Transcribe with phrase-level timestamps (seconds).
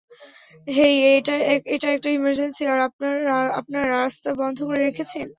[0.67, 1.33] হেই, এটা
[1.95, 2.79] একটা ইমার্জেন্সি আর
[3.59, 5.25] আপনারা রাস্তা বন্ধ করে রেখেছেন!